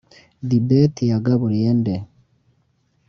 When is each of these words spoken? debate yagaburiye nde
debate 0.49 1.01
yagaburiye 1.11 1.65
nde 1.79 1.95